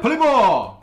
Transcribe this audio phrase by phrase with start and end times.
[0.00, 0.80] 普利波，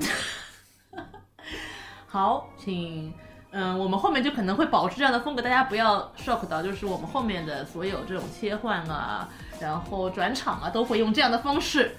[2.08, 3.12] 好，请，
[3.52, 9.28] 嗯，我们后面就可能会保持这样的风格，大家不要 shock 到，就是我们后面的所有这种切换啊，
[9.60, 11.96] 然后转场啊，都会用这样的方式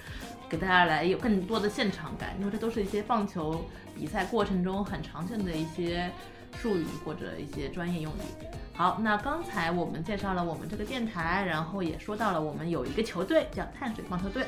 [0.48, 3.64] 给大家来有更多的现场感，因为这都是一些棒球
[3.94, 6.10] 比赛过程中很常见的一些
[6.60, 8.46] 术语或者一些专业用语。
[8.72, 14.46] 好，那刚才我们介绍了我们这个电台，然后也说到了我们有一个球队叫碳水棒球队，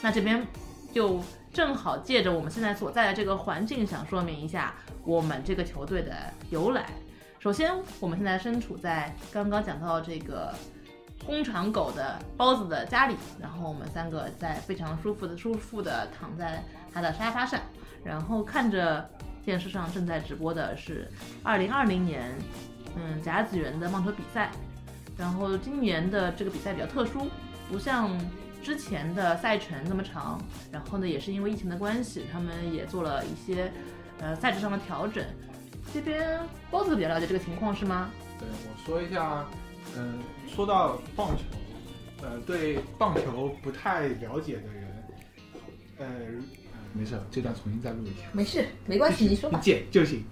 [0.00, 0.46] 那这边
[0.92, 1.20] 就
[1.52, 4.74] 正好借着我们现在所在的这个环境，想说明一下
[5.04, 6.12] 我们这个球队的
[6.50, 6.86] 由来。
[7.38, 10.54] 首先，我们现在身处在刚刚讲到这个
[11.26, 17.60] 工厂狗的包子的家里，然后我们三个在非常舒服的、舒服的躺在他的沙发上，
[18.04, 19.10] 然后看着
[19.44, 21.10] 电视上正在直播的是
[21.42, 22.32] 二零二零年，
[22.96, 24.50] 嗯，甲子园的棒球比赛。
[25.18, 27.26] 然后今年的这个比赛比较特殊，
[27.68, 28.10] 不像
[28.62, 30.40] 之前的赛程那么长，
[30.70, 33.70] 然后呢，也是因为疫情的关系，他们也做了一些
[34.20, 35.24] 呃赛制上的调整。
[35.92, 38.08] 这边包子比较了解这个情况是吗？
[38.38, 39.44] 对我说一下，
[39.96, 41.42] 嗯，说到棒球，
[42.22, 45.04] 呃，对棒球不太了解的人，
[45.98, 46.06] 呃，
[46.92, 48.22] 没事，这段重新再录一下。
[48.32, 49.58] 没事，没关系，你说吧。
[49.60, 50.24] 剪就行。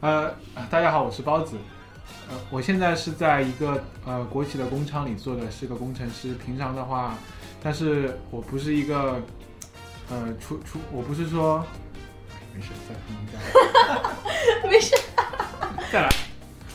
[0.00, 0.34] 呃，
[0.70, 1.56] 大家好，我是包子。
[2.28, 6.34] 呃，我现在是在一个呃国企的工厂里做的是个工程师。
[6.34, 7.16] 平常的话，
[7.62, 9.20] 但是我不是一个
[10.10, 11.64] 呃出出，我不是说
[12.54, 13.38] 没事，再重新再
[13.94, 14.96] 来， 没事。
[15.92, 16.08] 再来。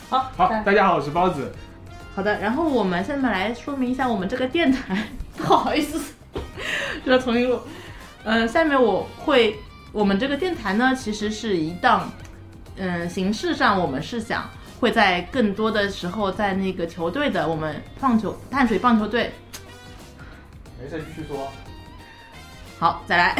[0.08, 1.52] 好，好，大家好，我是包子。
[2.14, 6.14] 好的，然后我们现在来说明一下我们这个电台，不好意思，
[7.04, 7.60] 就要重新录。
[8.24, 9.58] 呃，下面我会，
[9.92, 12.10] 我们这个电台呢，其实是一档，
[12.76, 14.48] 嗯、形式上我们是想
[14.80, 19.32] 会在更多的时候在那个球队的我们棒球淡水棒球队，
[20.80, 21.50] 没事，继续说。
[22.78, 23.36] 好，再来。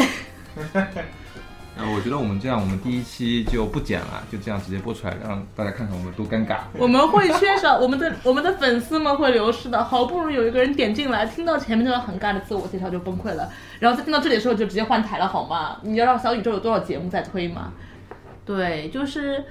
[1.76, 6.62] 呃，我觉得我们这样，我们第一期就不剪了，就这样直接播出来，让大家看看我们多尴尬。
[6.76, 13.48] 我们会缺少 我们的我们的粉丝们会流失的，好不容易有一个人点进来，听到前面那段很尬的自我介绍就崩溃了，
[13.78, 15.78] 然后再听到这里的时候就直接换台了，好吗？
[15.82, 17.72] 你要让小宇宙有多少节目在推吗？
[18.44, 19.44] 对，就是，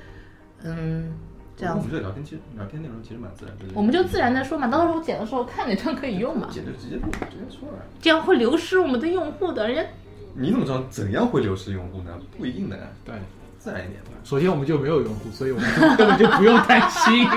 [0.63, 1.13] 嗯，
[1.59, 7.79] 这样我们这聊天其实聊天内容其实蛮自然的，我们就自然的说嘛，到时候剪的时候看哪段可以用嘛，剪就直接录，直接说了。
[7.99, 9.89] 这样会流失我们的用户的，人家
[10.35, 12.11] 你怎么知道怎样会流失用户呢？
[12.37, 13.15] 不一定的，对，
[13.57, 14.11] 自然一点吧。
[14.23, 17.27] 首先我们就没有用户，所以我们根本就不用担心，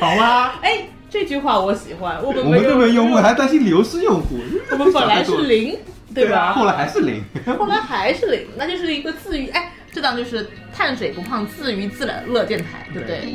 [0.00, 0.54] 好吗？
[0.60, 4.40] 哎，这句话我喜欢，我们我们有都没用户，还担心流失用户？
[4.72, 5.78] 我们本来是零，
[6.12, 6.54] 对吧？
[6.54, 7.22] 后来还是零。
[7.56, 13.34] 后来还是零，那就是一个自愈，哎，这档就是碳水不胖，自娱自乐乐电台，对不对？